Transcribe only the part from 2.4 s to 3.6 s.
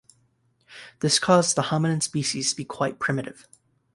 to be quite primitive.